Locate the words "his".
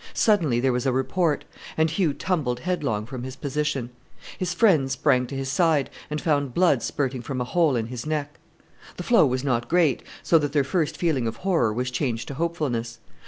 3.21-3.35, 4.35-4.51, 5.35-5.47, 7.85-8.07